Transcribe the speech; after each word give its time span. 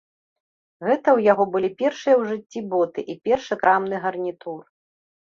Гэта 0.87 0.97
ў 0.99 1.19
яго 1.31 1.43
былі 1.55 1.69
першыя 1.81 2.13
ў 2.17 2.23
жыцці 2.29 2.59
боты 2.71 2.99
і 3.15 3.17
першы 3.29 3.59
крамны 3.65 4.01
гарнітур. 4.07 4.57